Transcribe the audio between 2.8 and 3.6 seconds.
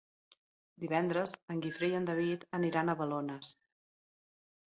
a Balones.